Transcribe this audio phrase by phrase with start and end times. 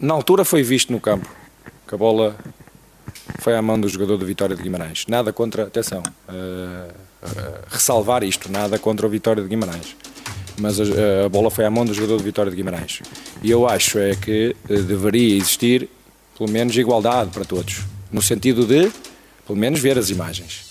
[0.00, 1.26] Na altura foi visto no campo
[1.88, 2.36] que a bola
[3.38, 5.06] foi à mão do jogador do Vitória de Guimarães.
[5.08, 9.96] Nada contra, atenção, uh, uh, ressalvar isto, nada contra o Vitória de Guimarães.
[10.58, 10.84] Mas a,
[11.24, 13.00] a, bola foi à mão do jogador do Vitória de Guimarães.
[13.42, 15.88] E eu acho é que uh, deveria existir,
[16.36, 17.84] pelo menos, igualdade para todos.
[18.12, 18.90] No sentido de,
[19.46, 20.66] pelo menos, ver as imagens.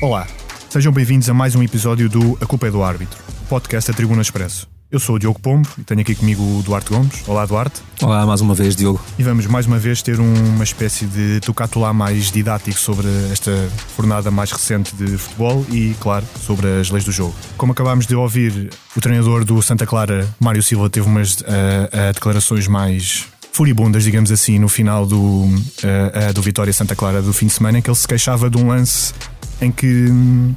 [0.00, 0.26] Olá,
[0.74, 3.16] Sejam bem-vindos a mais um episódio do A Culpa é do Árbitro,
[3.48, 4.68] podcast da Tribuna Expresso.
[4.90, 7.22] Eu sou o Diogo Pombo e tenho aqui comigo o Duarte Gomes.
[7.28, 7.80] Olá, Duarte.
[8.02, 9.00] Olá, mais uma vez, Diogo.
[9.16, 13.52] E vamos mais uma vez ter uma espécie de tocatulá mais didático sobre esta
[13.96, 17.32] jornada mais recente de futebol e, claro, sobre as leis do jogo.
[17.56, 22.12] Como acabámos de ouvir, o treinador do Santa Clara, Mário Silva, teve umas uh, uh,
[22.12, 27.46] declarações mais furibundas, digamos assim, no final do, uh, do Vitória Santa Clara do fim
[27.46, 29.14] de semana, em que ele se queixava de um lance
[29.60, 30.54] em que hum,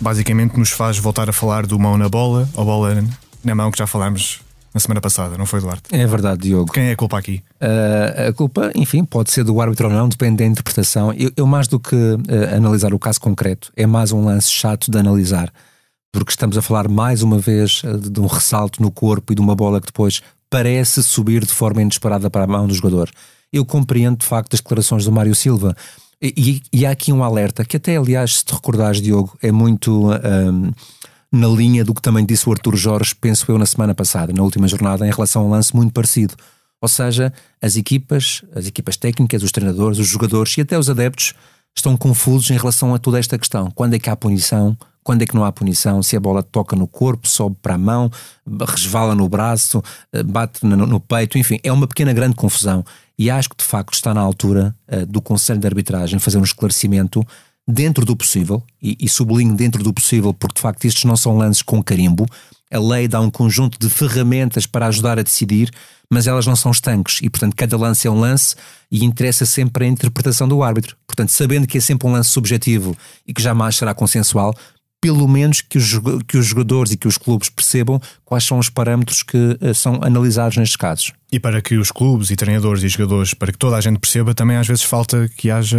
[0.00, 3.04] basicamente nos faz voltar a falar do mão na bola, ou bola
[3.44, 4.40] na mão que já falámos
[4.72, 5.82] na semana passada, não foi, Duarte?
[5.90, 6.72] É verdade, Diogo.
[6.72, 7.42] Quem é a culpa aqui?
[7.60, 11.12] Uh, a culpa, enfim, pode ser do árbitro ou não, depende da interpretação.
[11.12, 14.90] Eu, eu mais do que uh, analisar o caso concreto, é mais um lance chato
[14.90, 15.52] de analisar,
[16.12, 19.40] porque estamos a falar mais uma vez uh, de um ressalto no corpo e de
[19.40, 23.10] uma bola que depois parece subir de forma inesperada para a mão do jogador.
[23.52, 25.76] Eu compreendo de facto as declarações do Mário Silva.
[26.22, 30.10] E, e, há aqui um alerta que, até aliás, se te recordares, Diogo, é muito
[30.10, 30.70] um,
[31.32, 34.42] na linha do que também disse o Arthur Jorge, penso eu, na semana passada, na
[34.42, 36.34] última jornada, em relação a um lance muito parecido.
[36.78, 41.34] Ou seja, as equipas, as equipas técnicas, os treinadores, os jogadores e até os adeptos
[41.74, 43.70] estão confusos em relação a toda esta questão.
[43.70, 44.76] Quando é que há punição?
[45.10, 46.04] Quando é que não há punição?
[46.04, 48.08] Se a bola toca no corpo, sobe para a mão,
[48.68, 52.84] resvala no braço, eh, bate no, no peito, enfim, é uma pequena grande confusão.
[53.18, 56.44] E acho que de facto está na altura uh, do Conselho de Arbitragem fazer um
[56.44, 57.26] esclarecimento
[57.66, 61.36] dentro do possível, e, e sublinho dentro do possível, porque de facto estes não são
[61.36, 62.24] lances com carimbo.
[62.72, 65.72] A lei dá um conjunto de ferramentas para ajudar a decidir,
[66.08, 68.54] mas elas não são estanques e, portanto, cada lance é um lance
[68.92, 70.96] e interessa sempre a interpretação do árbitro.
[71.04, 72.96] Portanto, sabendo que é sempre um lance subjetivo
[73.26, 74.54] e que jamais será consensual,
[75.00, 78.68] pelo menos que os, que os jogadores e que os clubes percebam quais são os
[78.68, 81.12] parâmetros que uh, são analisados nestes casos.
[81.32, 84.34] E para que os clubes e treinadores e jogadores, para que toda a gente perceba,
[84.34, 85.78] também às vezes falta que haja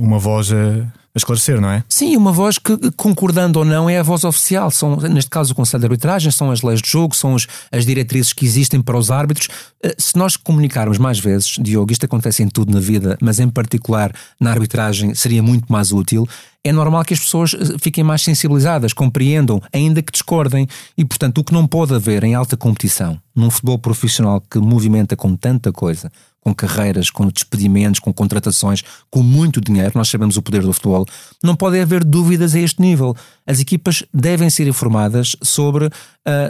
[0.00, 1.84] uma voz a a esclarecer, não é?
[1.88, 4.68] Sim, uma voz que, concordando ou não, é a voz oficial.
[4.70, 7.36] São, neste caso, o Conselho de Arbitragem, são as leis de jogo, são
[7.70, 9.48] as diretrizes que existem para os árbitros.
[9.80, 13.48] Eh, se nós comunicarmos mais vezes, Diogo, isto acontece em tudo na vida, mas em
[13.48, 16.26] particular na arbitragem seria muito mais útil,
[16.64, 20.66] é normal que as pessoas eh, fiquem mais sensibilizadas, compreendam, ainda que discordem.
[20.98, 25.14] E, portanto, o que não pode haver em alta competição, num futebol profissional que movimenta
[25.14, 26.10] com tanta coisa,
[26.44, 31.06] com carreiras, com despedimentos, com contratações, com muito dinheiro, nós sabemos o poder do futebol,
[31.42, 33.16] não pode haver dúvidas a este nível.
[33.46, 35.90] As equipas devem ser informadas sobre uh,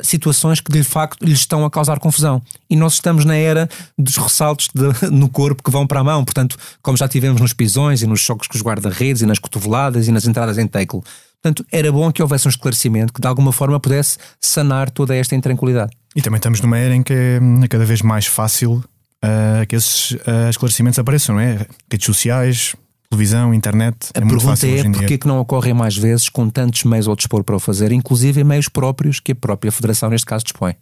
[0.02, 2.42] situações que de facto lhes estão a causar confusão.
[2.68, 6.24] E nós estamos na era dos ressaltos de, no corpo que vão para a mão,
[6.24, 10.08] portanto, como já tivemos nos pisões e nos choques com os guarda-redes e nas cotoveladas
[10.08, 11.02] e nas entradas em tackle.
[11.40, 15.36] Portanto, era bom que houvesse um esclarecimento que de alguma forma pudesse sanar toda esta
[15.36, 15.92] intranquilidade.
[16.16, 18.82] E também estamos numa era em que é cada vez mais fácil
[19.24, 21.66] uh, que esses uh, esclarecimentos apareçam, não é?
[21.90, 22.76] Redes sociais,
[23.10, 24.10] televisão, internet.
[24.14, 27.42] A é pergunta é porquê que não ocorrem mais vezes com tantos meios ao dispor
[27.44, 30.74] para o fazer, inclusive meios próprios que a própria Federação, neste caso, dispõe.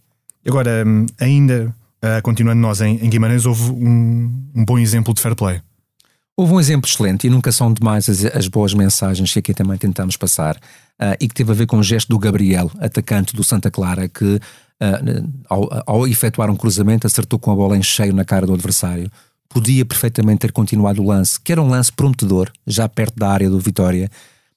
[0.45, 5.21] Agora, hum, ainda uh, continuando nós em, em Guimarães, houve um, um, bom exemplo de
[5.21, 5.61] fair play.
[6.37, 9.77] Houve um exemplo excelente e nunca são demais as, as boas mensagens que aqui também
[9.77, 13.45] tentamos passar uh, e que teve a ver com o gesto do Gabriel, atacante do
[13.45, 14.41] Santa Clara, que
[15.49, 19.11] ao, ao efetuar um cruzamento, acertou com a bola em cheio na cara do adversário.
[19.49, 23.51] Podia perfeitamente ter continuado o lance, que era um lance prometedor, já perto da área
[23.51, 24.11] do Vitória,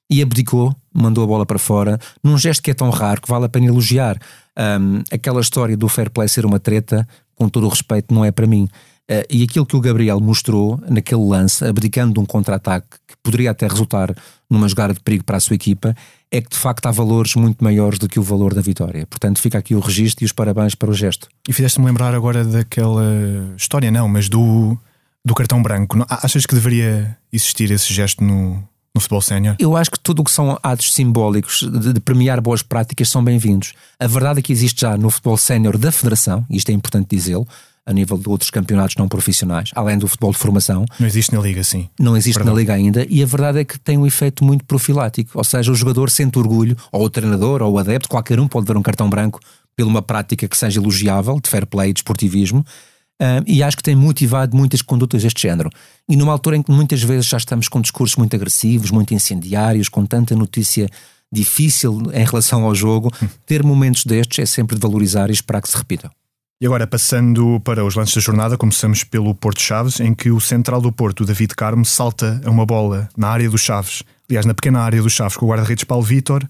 [0.09, 3.45] e abdicou, mandou a bola para fora, num gesto que é tão raro que vale
[3.45, 4.17] a pena elogiar.
[4.57, 8.31] Um, aquela história do fair play ser uma treta, com todo o respeito, não é
[8.31, 8.69] para mim.
[9.09, 13.51] Uh, e aquilo que o Gabriel mostrou naquele lance, abdicando de um contra-ataque que poderia
[13.51, 14.15] até resultar
[14.49, 15.95] numa jogada de perigo para a sua equipa,
[16.31, 19.05] é que de facto há valores muito maiores do que o valor da vitória.
[19.05, 21.27] Portanto, fica aqui o registro e os parabéns para o gesto.
[21.47, 23.03] E fizeste-me lembrar agora daquela
[23.55, 24.75] história, não, mas do,
[25.23, 26.03] do cartão branco.
[26.09, 28.55] Achas que deveria existir esse gesto no,
[28.93, 29.55] no futebol sénior?
[29.59, 33.23] Eu acho que tudo o que são atos simbólicos de, de premiar boas práticas são
[33.23, 33.73] bem-vindos.
[33.99, 37.15] A verdade é que existe já no futebol sénior da Federação, e isto é importante
[37.15, 37.47] dizê-lo,
[37.85, 40.85] a nível de outros campeonatos não profissionais, além do futebol de formação.
[40.99, 41.87] Não existe na Liga, sim.
[41.99, 42.53] Não existe Perdão.
[42.53, 45.71] na Liga ainda, e a verdade é que tem um efeito muito profilático, ou seja,
[45.71, 48.81] o jogador sente orgulho, ou o treinador, ou o adepto, qualquer um pode ver um
[48.81, 49.39] cartão branco
[49.77, 52.65] por uma prática que seja elogiável, de fair play, de esportivismo,
[53.21, 55.69] um, e acho que tem motivado muitas condutas deste género.
[56.09, 59.89] E numa altura em que muitas vezes já estamos com discursos muito agressivos, muito incendiários,
[59.89, 60.89] com tanta notícia
[61.31, 63.11] difícil em relação ao jogo,
[63.45, 66.11] ter momentos destes é sempre de valorizar e esperar que se repitam.
[66.61, 70.39] E agora, passando para os lances da jornada, começamos pelo Porto Chaves, em que o
[70.39, 74.53] central do Porto, David Carmo, salta a uma bola na área do Chaves, aliás, na
[74.53, 76.47] pequena área do Chaves, com o guarda-redes Paulo Vitor.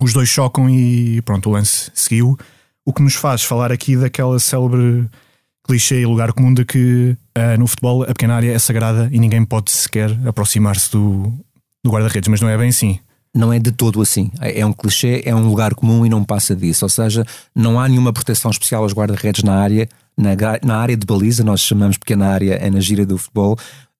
[0.00, 2.38] Os dois chocam e pronto, o lance seguiu.
[2.86, 5.10] O que nos faz falar aqui daquela célebre
[5.66, 9.18] clichê e lugar comum de que uh, no futebol a pequena área é sagrada e
[9.18, 11.32] ninguém pode sequer aproximar-se do,
[11.84, 12.98] do guarda-redes, mas não é bem assim
[13.34, 14.30] não é de todo assim.
[14.40, 16.84] É um clichê, é um lugar comum e não passa disso.
[16.84, 20.30] Ou seja, não há nenhuma proteção especial aos guarda-redes na área, na,
[20.62, 23.58] na, área de baliza, nós chamamos pequena área é na gira do futebol,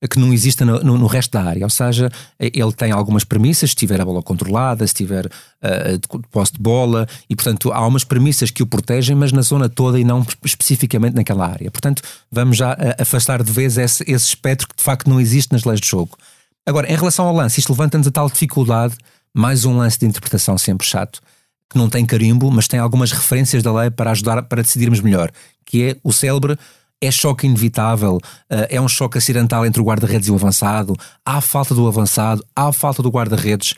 [0.08, 1.64] que não exista no, no, no, resto da área.
[1.64, 6.52] Ou seja, ele tem algumas premissas, se tiver a bola controlada, se tiver uh, posse
[6.52, 10.04] de bola, e portanto há umas premissas que o protegem, mas na zona toda e
[10.04, 11.70] não especificamente naquela área.
[11.70, 15.52] Portanto, vamos já uh, afastar de vez esse, esse espectro que de facto não existe
[15.52, 16.16] nas leis de jogo.
[16.66, 18.94] Agora, em relação ao lance, isto levanta-nos a tal dificuldade
[19.34, 21.20] mais um lance de interpretação sempre chato,
[21.68, 25.30] que não tem carimbo, mas tem algumas referências da lei para ajudar para decidirmos melhor,
[25.66, 26.56] que é o célebre
[27.00, 31.40] é choque inevitável, eh, é um choque acidental entre o guarda-redes e o avançado, há
[31.40, 33.74] falta do avançado, há falta do guarda-redes.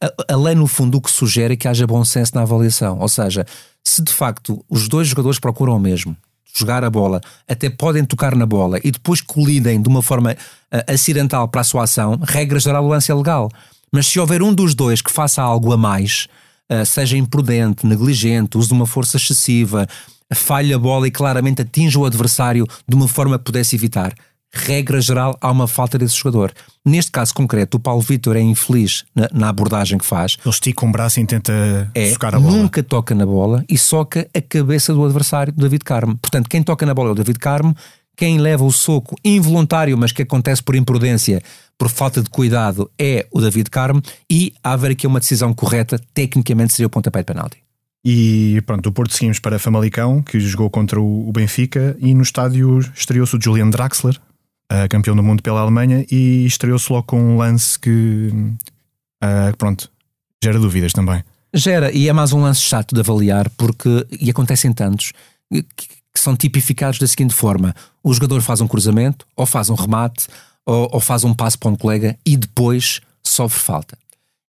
[0.00, 2.98] A, a lei, no fundo, o que sugere é que haja bom senso na avaliação.
[3.00, 3.44] Ou seja,
[3.82, 6.16] se de facto os dois jogadores procuram o mesmo,
[6.54, 10.92] jogar a bola, até podem tocar na bola e depois colidem de uma forma uh,
[10.92, 13.50] acidental para a sua ação, regra geral, o lance é legal.
[13.92, 16.28] Mas se houver um dos dois que faça algo a mais,
[16.70, 19.86] uh, seja imprudente, negligente, use uma força excessiva,
[20.34, 24.14] falha a bola e claramente atinge o adversário de uma forma que pudesse evitar,
[24.52, 26.52] regra geral, há uma falta desse jogador.
[26.84, 30.36] Neste caso concreto, o Paulo Vitor é infeliz na, na, abordagem que faz.
[30.42, 32.56] Ele estica um braço e tenta é, socar a bola.
[32.56, 36.16] Nunca toca na bola e soca a cabeça do adversário, do David Carmo.
[36.16, 37.76] Portanto, quem toca na bola é o David Carmo,
[38.18, 41.40] quem leva o soco involuntário, mas que acontece por imprudência,
[41.78, 46.00] por falta de cuidado, é o David Carmo e há haver aqui uma decisão correta,
[46.12, 47.58] tecnicamente seria o pontapé de penalti.
[48.04, 52.80] E pronto, o Porto seguimos para Famalicão, que jogou contra o Benfica, e no estádio
[52.92, 54.20] estreou-se o Julian Draxler,
[54.90, 58.32] campeão do mundo pela Alemanha, e estreou-se logo com um lance que,
[59.22, 59.88] uh, pronto,
[60.42, 61.22] gera dúvidas também.
[61.54, 65.12] Gera, e é mais um lance chato de avaliar, porque, e acontecem tantos,
[65.76, 69.74] que, que são tipificados da seguinte forma: o jogador faz um cruzamento, ou faz um
[69.74, 70.28] remate,
[70.66, 73.98] ou, ou faz um passo para um colega, e depois sofre falta.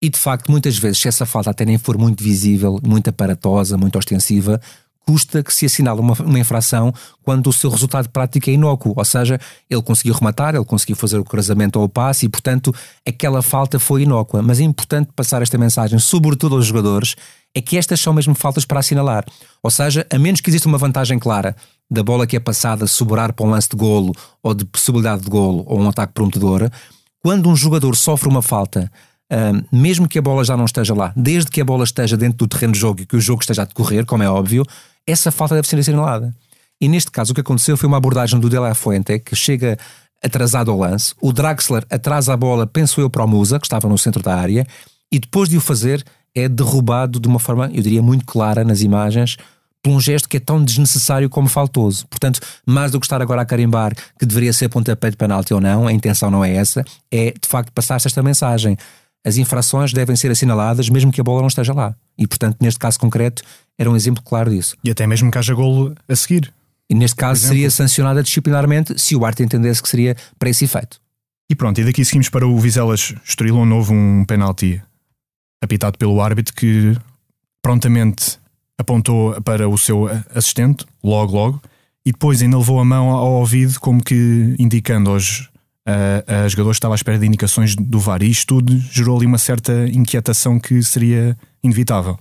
[0.01, 3.77] E de facto, muitas vezes, se essa falta até nem for muito visível, muito aparatosa,
[3.77, 4.61] muito ostensiva,
[5.09, 9.05] custa que se assinale uma, uma infração quando o seu resultado prático é inócuo, ou
[9.07, 9.41] seja,
[9.71, 12.75] ele conseguiu rematar, ele conseguiu fazer o cruzamento ao passe e, portanto,
[13.09, 14.43] aquela falta foi inócua.
[14.43, 17.17] Mas é importante passar esta mensagem, sobretudo aos jogadores,
[17.55, 19.25] é que estas são mesmo faltas para assinalar.
[19.63, 21.57] Ou seja, a menos que exista uma vantagem clara
[21.91, 24.13] da bola que é passada sobrar para um lance de golo
[24.43, 26.71] ou de possibilidade de golo ou um ataque prometedor,
[27.23, 28.93] quando um jogador sofre uma falta
[29.71, 32.49] mesmo que a bola já não esteja lá, desde que a bola esteja dentro do
[32.49, 34.65] terreno de jogo e que o jogo esteja a decorrer, como é óbvio,
[35.11, 36.35] essa falta deve ser assinalada.
[36.81, 39.77] E neste caso o que aconteceu foi uma abordagem do De La Fuente que chega
[40.23, 43.89] atrasado ao lance, o Draxler atrasa a bola, penso eu, para o Musa, que estava
[43.89, 44.67] no centro da área,
[45.11, 48.83] e depois de o fazer é derrubado de uma forma, eu diria, muito clara nas
[48.83, 49.37] imagens,
[49.83, 52.07] por um gesto que é tão desnecessário como faltoso.
[52.09, 55.61] Portanto, mais do que estar agora a carimbar que deveria ser pontapé de penalti ou
[55.61, 58.77] não, a intenção não é essa, é de facto passar-se esta mensagem
[59.29, 61.95] as infrações devem ser assinaladas mesmo que a bola não esteja lá.
[62.17, 63.43] E, portanto, neste caso concreto,
[63.79, 64.77] era um exemplo claro disso.
[64.83, 66.53] E até mesmo que haja golo a seguir.
[66.91, 70.99] E neste caso seria sancionada disciplinarmente se o árbitro entendesse que seria para esse efeito.
[71.51, 74.83] E pronto, e daqui seguimos para o Vizelas Estoril, onde houve um penalti
[75.63, 76.97] apitado pelo árbitro que
[77.63, 78.39] prontamente
[78.79, 81.63] apontou para o seu assistente, logo, logo,
[82.07, 85.51] e depois ainda levou a mão ao ouvido, como que indicando aos
[85.89, 89.27] a, a jogadores estava à espera de indicações do VAR e isto tudo gerou ali
[89.27, 92.19] uma certa inquietação que seria inevitável.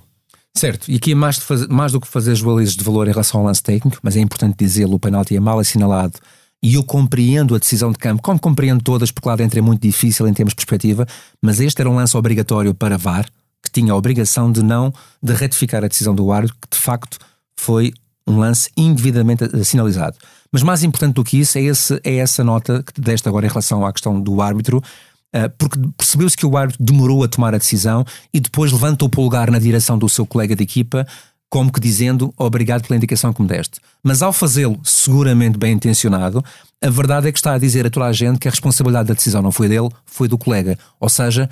[0.56, 3.42] Certo, e aqui mais, fazer, mais do que fazer as balizas de valor em relação
[3.42, 6.18] ao lance técnico, mas é importante dizê-lo, o penalti é mal assinalado
[6.64, 9.82] e eu compreendo a decisão de campo, como compreendo todas, porque lá dentro é muito
[9.82, 11.06] difícil em termos de perspectiva,
[11.42, 13.26] mas este era um lance obrigatório para VAR,
[13.62, 17.20] que tinha a obrigação de não, de retificar a decisão do árbitro, que de facto
[17.56, 17.94] foi
[18.26, 20.18] um lance indevidamente sinalizado.
[20.52, 23.50] Mas mais importante do que isso é, esse, é essa nota que deste agora em
[23.50, 27.58] relação à questão do árbitro, uh, porque percebeu-se que o árbitro demorou a tomar a
[27.58, 31.06] decisão e depois levanta o polegar na direção do seu colega de equipa,
[31.50, 33.80] como que dizendo obrigado pela indicação que me deste.
[34.04, 36.44] Mas ao fazê-lo seguramente bem intencionado,
[36.82, 39.14] a verdade é que está a dizer a toda a gente que a responsabilidade da
[39.14, 40.78] decisão não foi dele, foi do colega.
[41.00, 41.50] Ou seja,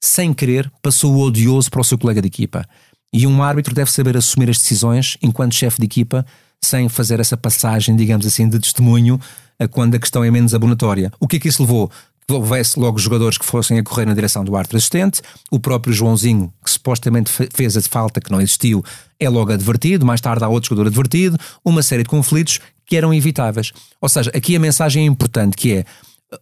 [0.00, 2.66] sem querer, passou o odioso para o seu colega de equipa.
[3.12, 6.26] E um árbitro deve saber assumir as decisões enquanto chefe de equipa
[6.66, 9.20] sem fazer essa passagem, digamos assim, de testemunho
[9.70, 11.10] quando a questão é menos abonatória.
[11.18, 11.90] O que é que isso levou?
[12.28, 15.94] que houvesse logo jogadores que fossem a correr na direção do árbitro assistente, o próprio
[15.94, 18.84] Joãozinho, que supostamente fez a falta que não existiu,
[19.20, 23.14] é logo advertido, mais tarde há outro jogador advertido, uma série de conflitos que eram
[23.14, 23.72] evitáveis.
[24.00, 25.84] Ou seja, aqui a mensagem é importante, que é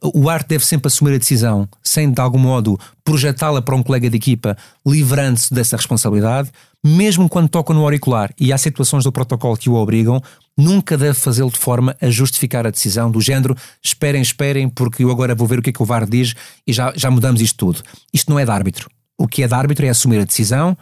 [0.02, 4.08] o arte deve sempre assumir a decisão, sem de algum modo projetá-la para um colega
[4.08, 6.50] de equipa, livrando-se dessa responsabilidade,
[6.84, 10.22] mesmo quando toca no auricular e há situações do protocolo que o obrigam,
[10.56, 15.10] nunca deve fazê-lo de forma a justificar a decisão do género esperem, esperem, porque eu
[15.10, 16.34] agora vou ver o que é que o VAR diz
[16.66, 17.82] e já, já mudamos isto tudo.
[18.12, 18.90] Isto não é de árbitro.
[19.16, 20.76] O que é de árbitro é assumir a decisão,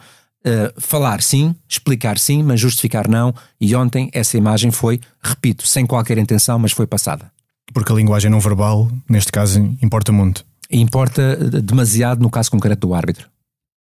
[0.45, 3.33] uh, falar sim, explicar sim, mas justificar não.
[3.61, 7.31] E ontem essa imagem foi, repito, sem qualquer intenção, mas foi passada.
[7.73, 10.45] Porque a linguagem não verbal, neste caso, importa muito.
[10.69, 13.32] Importa eh, demasiado no caso concreto do árbitro.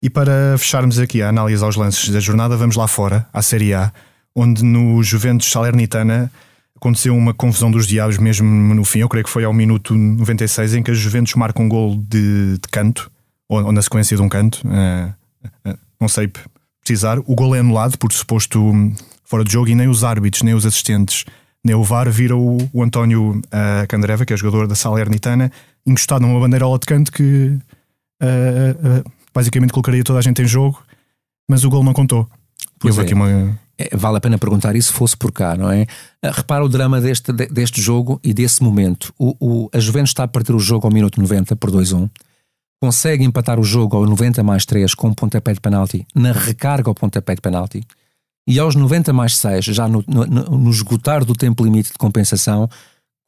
[0.07, 3.75] E para fecharmos aqui a análise aos lances da jornada, vamos lá fora, à Série
[3.75, 3.93] A
[4.37, 6.31] onde no Juventus Salernitana
[6.77, 9.01] aconteceu uma confusão dos diabos mesmo no fim.
[9.01, 12.53] Eu creio que foi ao minuto 96 em que a Juventus marca um gol de,
[12.53, 13.11] de canto,
[13.49, 15.13] ou, ou, na sequência de um canto, uh,
[15.69, 16.31] uh, não sei
[16.81, 17.19] precisar.
[17.27, 18.63] O gol é anulado por suposto
[19.25, 21.25] fora de jogo e nem os árbitros, nem os assistentes,
[21.65, 25.51] nem o VAR viram o, o António uh, Candreva, que é jogador da Salernitana,
[25.85, 27.59] encostado numa bandeirola de canto que
[29.37, 30.83] basicamente colocaria toda a gente em jogo,
[31.49, 32.27] mas o gol não contou.
[32.79, 33.05] Pois Houve é.
[33.05, 35.87] aqui uma é, vale a pena perguntar isso fosse por cá, não é?
[36.23, 39.13] Ah, repara o drama deste, deste jogo e desse momento.
[39.19, 42.09] O, o, a Juventus está a partir o jogo ao minuto 90 por 2-1,
[42.81, 46.89] consegue empatar o jogo ao 90 mais 3 com um pontapé de penalti, na recarga
[46.89, 47.83] ao pontapé de penalti,
[48.49, 52.71] e aos 90 mais 6, já no, no, no esgotar do tempo limite de compensação,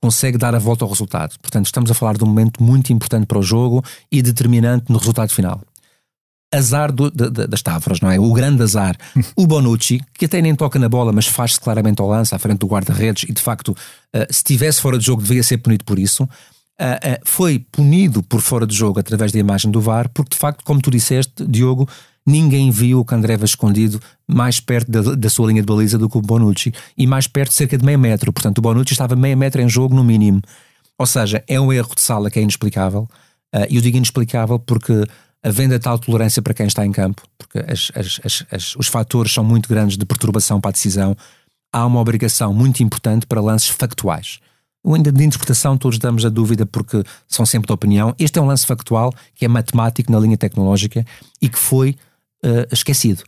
[0.00, 1.36] consegue dar a volta ao resultado.
[1.42, 4.98] Portanto, estamos a falar de um momento muito importante para o jogo e determinante no
[4.98, 5.60] resultado final
[6.52, 8.18] azar do, de, de, das Távoras, não é?
[8.18, 8.96] O grande azar.
[9.36, 12.58] o Bonucci, que até nem toca na bola, mas faz-se claramente ao lance à frente
[12.58, 13.76] do guarda-redes e de facto, uh,
[14.30, 16.24] se estivesse fora de jogo, devia ser punido por isso.
[16.24, 20.38] Uh, uh, foi punido por fora de jogo através da imagem do VAR, porque de
[20.38, 21.88] facto, como tu disseste, Diogo,
[22.26, 26.18] ninguém viu o Candreva escondido mais perto da, da, sua linha de baliza do que
[26.18, 28.32] o Bonucci e mais perto, cerca de meio metro.
[28.32, 30.40] Portanto, o Bonucci estava meio metro em jogo, no mínimo.
[30.98, 33.08] Ou seja, é um erro de sala que é inexplicável.
[33.70, 35.06] e eu digo inexplicável porque
[35.42, 39.44] havendo tal tolerância para quem está em campo, porque as, as, as, os fatores são
[39.44, 41.16] muito grandes de perturbação para a decisão,
[41.72, 44.40] há uma obrigação muito importante para lances factuais.
[44.84, 48.14] O ainda de interpretação todos damos a dúvida porque são sempre de opinião.
[48.18, 51.04] Este é um lance factual que é matemático na linha tecnológica
[51.42, 51.96] e que foi
[52.44, 53.22] uh, esquecido.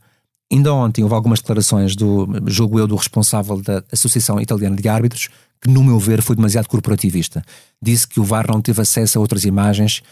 [0.52, 5.28] Ainda ontem houve algumas declarações do, jogo eu, do responsável da Associação Italiana de Árbitros,
[5.60, 7.42] que, no meu ver, foi demasiado corporativista.
[7.80, 10.02] Disse que o VAR não teve acesso a outras imagens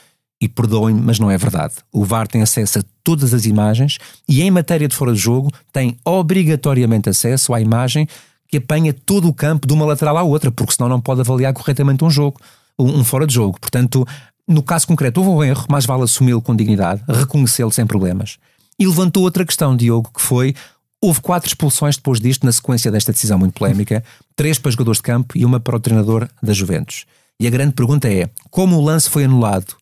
[0.40, 1.74] e perdoem-me, mas não é verdade.
[1.92, 5.50] O VAR tem acesso a todas as imagens e, em matéria de fora de jogo,
[5.72, 8.06] tem obrigatoriamente acesso à imagem
[8.48, 11.52] que apanha todo o campo de uma lateral à outra, porque senão não pode avaliar
[11.52, 12.40] corretamente um jogo,
[12.78, 13.60] um fora de jogo.
[13.60, 14.06] Portanto,
[14.46, 18.38] no caso concreto, houve um erro, mas vale assumi-lo com dignidade, reconhecê-lo sem problemas.
[18.78, 20.54] E levantou outra questão, Diogo, que foi.
[21.00, 24.02] Houve quatro expulsões depois disto, na sequência desta decisão muito polémica,
[24.34, 27.04] três para jogadores de campo e uma para o treinador da Juventus.
[27.40, 29.76] E a grande pergunta é: como o lance foi anulado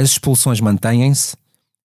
[0.00, 1.36] as expulsões mantêm-se?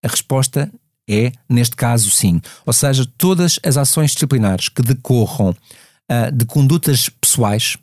[0.03, 0.71] A resposta
[1.09, 2.41] é, neste caso, sim.
[2.65, 7.77] Ou seja, todas as ações disciplinares que decorram uh, de condutas pessoais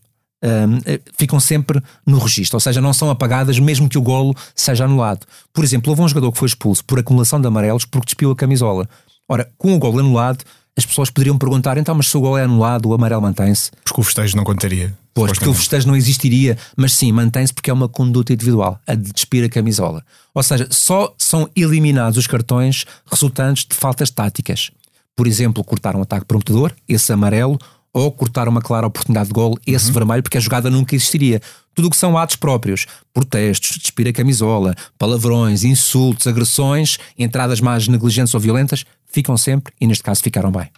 [0.44, 4.84] uh, ficam sempre no registro, ou seja, não são apagadas mesmo que o golo seja
[4.84, 5.26] anulado.
[5.52, 8.36] Por exemplo, houve um jogador que foi expulso por acumulação de amarelos porque despiu a
[8.36, 8.88] camisola.
[9.28, 10.44] Ora, com o golo anulado,
[10.76, 13.70] as pessoas poderiam perguntar, então, mas se o gol é anulado, o amarelo mantém-se?
[13.84, 14.96] Porque o festejo não contaria.
[15.14, 18.94] Pois, porque o festejo não existiria, mas sim, mantém-se porque é uma conduta individual, a
[18.94, 20.02] de despir a camisola.
[20.34, 24.70] Ou seja, só são eliminados os cartões resultantes de faltas táticas.
[25.14, 27.58] Por exemplo, cortar um ataque prometedor, esse amarelo,
[27.92, 29.92] ou cortar uma clara oportunidade de gol, esse uhum.
[29.92, 31.42] vermelho, porque a jogada nunca existiria.
[31.74, 37.86] Tudo o que são atos próprios, protestos, despir a camisola, palavrões, insultos, agressões, entradas mais
[37.88, 40.70] negligentes ou violentas, ficam sempre e neste caso ficaram bem.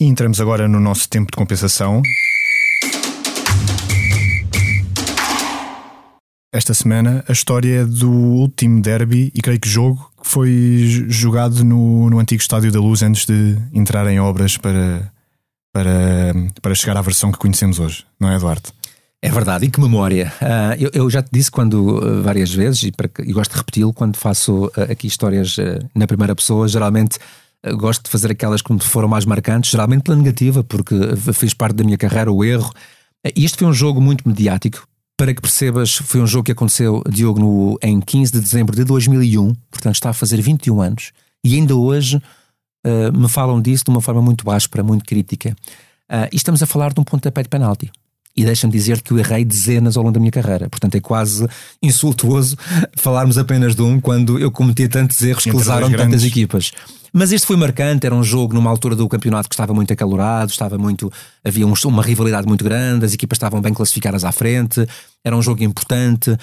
[0.00, 2.02] E entramos agora no nosso tempo de compensação.
[6.52, 12.10] esta semana a história do último derby e creio que jogo que foi jogado no,
[12.10, 15.12] no antigo Estádio da Luz antes de entrar em obras para,
[15.72, 18.70] para, para chegar à versão que conhecemos hoje, não é, Eduardo?
[19.20, 20.32] É verdade, e que memória.
[20.40, 23.58] Uh, eu, eu, já te disse quando uh, várias vezes, e, para, e gosto de
[23.58, 25.56] repeti-lo, quando faço uh, aqui histórias
[25.94, 27.18] na primeira pessoa, geralmente
[27.76, 30.94] gosto de fazer aquelas que foram mais marcantes, geralmente pela negativa, porque
[31.34, 32.72] fiz parte da minha carreira o erro.
[33.36, 34.86] E este foi um jogo muito mediático,
[35.16, 38.84] para que percebas, foi um jogo que aconteceu, Diogo, no, em 15 de dezembro de
[38.84, 41.10] 2001, portanto está a fazer 21 anos,
[41.44, 42.18] e ainda hoje
[42.86, 45.56] uh, me falam disso de uma forma muito áspera, muito crítica.
[46.10, 47.90] Uh, e estamos a falar de um pontapé de penalti.
[48.38, 50.70] E deixa-me dizer que eu errei dezenas ao longo da minha carreira.
[50.70, 51.44] Portanto, é quase
[51.82, 52.56] insultuoso
[52.96, 56.70] falarmos apenas de um quando eu cometi tantos erros que lesaram tantas equipas.
[57.12, 60.52] Mas este foi marcante, era um jogo numa altura do campeonato que estava muito acalorado,
[60.52, 61.10] estava muito,
[61.44, 64.86] havia um, uma rivalidade muito grande, as equipas estavam bem classificadas à frente,
[65.24, 66.36] era um jogo importante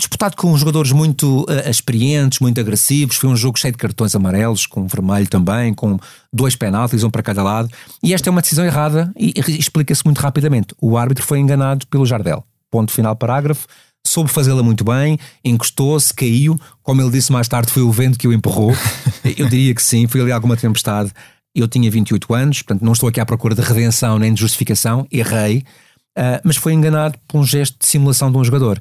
[0.00, 3.16] disputado com jogadores muito uh, experientes, muito agressivos.
[3.16, 5.98] Foi um jogo cheio de cartões amarelos, com vermelho também, com
[6.32, 7.70] dois penaltis, um para cada lado.
[8.02, 10.74] E esta é uma decisão errada e, e explica-se muito rapidamente.
[10.80, 12.44] O árbitro foi enganado pelo Jardel.
[12.70, 13.66] Ponto final, parágrafo.
[14.06, 16.58] Soube fazê-la muito bem, encostou-se, caiu.
[16.82, 18.72] Como ele disse mais tarde, foi o vento que o empurrou.
[19.36, 21.12] Eu diria que sim, foi ali alguma tempestade.
[21.54, 25.06] Eu tinha 28 anos, portanto não estou aqui à procura de redenção nem de justificação,
[25.10, 25.64] errei,
[26.16, 28.80] uh, mas foi enganado por um gesto de simulação de um jogador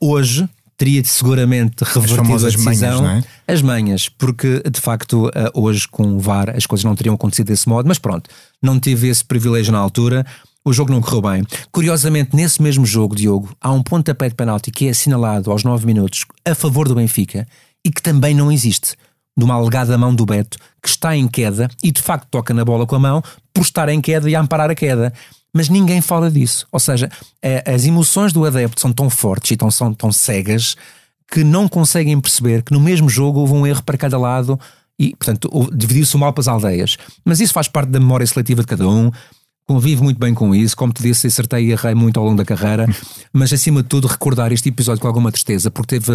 [0.00, 0.48] hoje
[0.80, 3.02] teria seguramente revertido a decisão.
[3.02, 3.52] Manhas, é?
[3.52, 7.48] As manhas, porque de facto eh, hoje com o VAR as coisas não teriam acontecido
[7.48, 8.30] desse modo, mas pronto,
[8.62, 10.24] não tive esse privilégio na altura.
[10.64, 11.44] O jogo não correu bem.
[11.70, 15.86] Curiosamente, nesse mesmo jogo, Diogo, há um pontapé de penalti que é assinalado aos 9
[15.86, 17.46] minutos a favor do Benfica
[17.84, 18.94] e que também não existe.
[19.36, 22.64] De uma alegada mão do Beto, que está em queda e de facto toca na
[22.64, 23.22] bola com a mão
[23.54, 25.12] por estar em queda e a amparar a queda
[25.52, 26.66] mas ninguém fala disso.
[26.70, 27.10] Ou seja,
[27.42, 30.76] é, as emoções do adepto são tão fortes e tão, são tão cegas
[31.30, 34.58] que não conseguem perceber que no mesmo jogo houve um erro para cada lado
[34.98, 36.96] e, portanto, dividiu-se o mal para as aldeias.
[37.24, 39.10] Mas isso faz parte da memória seletiva de cada um.
[39.66, 42.44] Convivo muito bem com isso, como te disse, acertei e errei muito ao longo da
[42.44, 42.86] carreira,
[43.32, 46.12] mas acima de tudo recordar este episódio com alguma tristeza, porque teve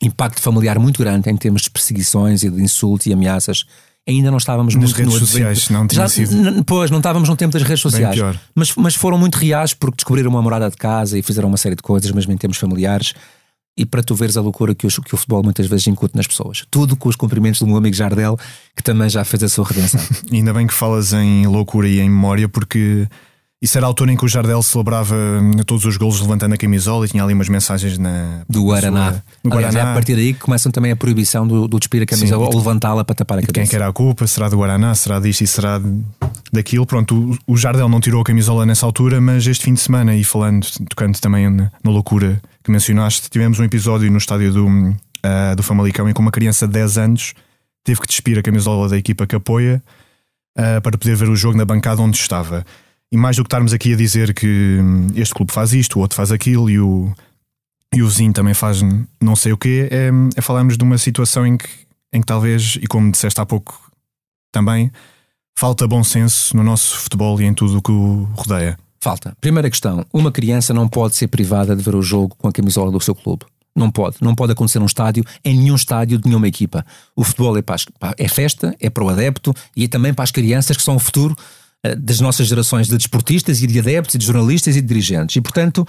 [0.00, 3.66] impacto familiar muito grande em termos de perseguições e de insultos e ameaças
[4.08, 6.64] ainda não estávamos Nas muito redes sociais, não tinha Já, sido.
[6.64, 8.18] Pois, não estávamos no tempo das redes sociais.
[8.54, 11.76] Mas, mas foram muito reais porque descobriram uma morada de casa e fizeram uma série
[11.76, 13.14] de coisas, mesmo em termos familiares.
[13.76, 16.26] E para tu veres a loucura que o, que o futebol muitas vezes incute nas
[16.26, 16.64] pessoas.
[16.70, 18.38] Tudo com os cumprimentos do meu amigo Jardel,
[18.76, 20.00] que também já fez a sua redenção.
[20.30, 23.08] ainda bem que falas em loucura e em memória, porque
[23.62, 26.56] isso era a altura em que o Jardel celebrava hum, todos os golos levantando a
[26.56, 29.12] camisola e tinha ali umas mensagens na, do Guaraná.
[29.12, 29.90] Sua, do Aliás, Guaraná.
[29.90, 32.52] É a partir daí que começam também a proibição do, do despir a camisola Sim,
[32.52, 33.52] ou levantá-la para tapar a cabeça.
[33.52, 34.26] Quem que era a culpa?
[34.26, 34.94] Será do Guaraná?
[34.94, 35.78] Será disto e será
[36.50, 36.86] daquilo?
[36.86, 40.16] Pronto, o, o Jardel não tirou a camisola nessa altura, mas este fim de semana,
[40.16, 44.66] e falando, tocando também na, na loucura que mencionaste, tivemos um episódio no estádio do,
[44.66, 47.34] uh, do Famalicão em que uma criança de 10 anos
[47.84, 49.82] teve que despir a camisola da equipa que apoia
[50.56, 52.64] uh, para poder ver o jogo na bancada onde estava.
[53.12, 56.02] E mais do que estarmos aqui a dizer que hum, este clube faz isto, o
[56.02, 57.12] outro faz aquilo e o,
[57.94, 58.80] e o vizinho também faz
[59.20, 61.68] não sei o quê, é, é falarmos de uma situação em que,
[62.12, 63.90] em que talvez, e como disseste há pouco
[64.52, 64.92] também,
[65.56, 68.78] falta bom senso no nosso futebol e em tudo o que o rodeia.
[69.00, 69.34] Falta.
[69.40, 72.92] Primeira questão: uma criança não pode ser privada de ver o jogo com a camisola
[72.92, 73.44] do seu clube.
[73.74, 74.16] Não pode.
[74.20, 76.84] Não pode acontecer num estádio, em nenhum estádio de nenhuma equipa.
[77.16, 77.86] O futebol é, para as,
[78.18, 80.98] é festa, é para o adepto e é também para as crianças que são o
[80.98, 81.36] futuro
[81.98, 85.36] das nossas gerações de desportistas e de adeptos e de jornalistas e de dirigentes.
[85.36, 85.82] E, portanto, uh,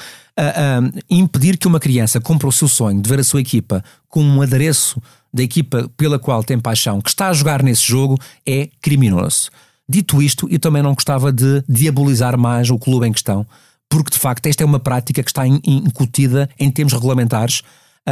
[0.86, 4.24] uh, impedir que uma criança cumpra o seu sonho de ver a sua equipa com
[4.24, 5.02] um adereço
[5.34, 9.50] da equipa pela qual tem paixão, que está a jogar nesse jogo, é criminoso.
[9.88, 13.46] Dito isto, eu também não gostava de diabolizar mais o clube em questão,
[13.90, 17.62] porque de facto esta é uma prática que está incutida em termos regulamentares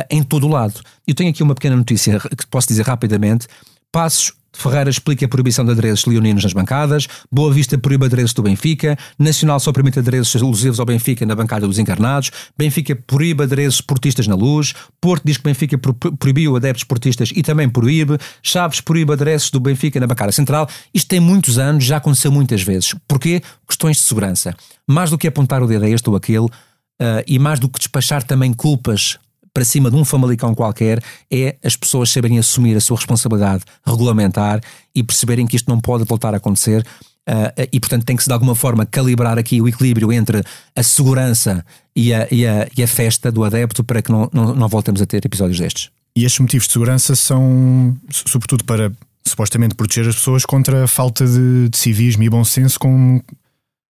[0.09, 0.81] em todo o lado.
[1.07, 3.47] Eu tenho aqui uma pequena notícia que posso dizer rapidamente.
[3.91, 8.41] Passos Ferreira explica a proibição de adereços leoninos nas bancadas, Boa Vista proíbe adereços do
[8.41, 13.75] Benfica, Nacional só permite adereços alusivos ao Benfica na bancada dos encarnados, Benfica proíbe adereços
[13.75, 15.77] esportistas na luz, Porto diz que Benfica
[16.17, 20.67] proibiu adeptos esportistas e também proíbe, Chaves proíbe adereços do Benfica na bancada central.
[20.93, 22.95] Isto tem muitos anos, já aconteceu muitas vezes.
[23.07, 23.41] Porquê?
[23.67, 24.55] Questões de segurança.
[24.87, 27.79] Mais do que apontar o dedo a este ou aquele, uh, e mais do que
[27.79, 29.17] despachar também culpas
[29.59, 34.61] para cima de um famalicão qualquer é as pessoas saberem assumir a sua responsabilidade regulamentar
[34.95, 36.81] e perceberem que isto não pode voltar a acontecer.
[37.27, 40.41] Uh, e portanto tem que se de alguma forma calibrar aqui o equilíbrio entre
[40.73, 44.55] a segurança e a, e a, e a festa do adepto para que não, não,
[44.55, 45.89] não voltemos a ter episódios destes.
[46.15, 48.93] E estes motivos de segurança são sobretudo para
[49.27, 53.21] supostamente proteger as pessoas contra a falta de, de civismo e bom senso com,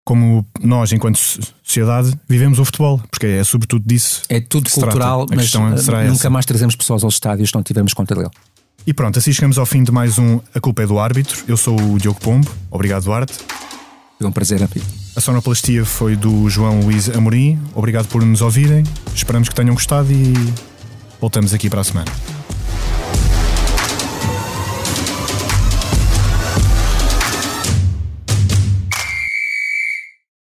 [0.06, 1.18] como nós, enquanto
[1.64, 4.22] sociedade, vivemos o futebol, porque é sobretudo disso.
[4.28, 6.30] É tudo cultural, mas é, nunca essa.
[6.30, 8.30] mais trazemos pessoas aos estádios se não tivermos conta dele.
[8.86, 11.42] E pronto, assim chegamos ao fim de mais um A Culpa é do Árbitro.
[11.48, 12.48] Eu sou o Diogo Pombo.
[12.70, 13.34] Obrigado, Duarte.
[14.16, 14.86] Foi um prazer, amigo.
[15.16, 17.58] A sonoplastia foi do João Luís Amorim.
[17.74, 18.84] Obrigado por nos ouvirem.
[19.12, 20.32] Esperamos que tenham gostado e
[21.20, 22.12] voltamos aqui para a semana.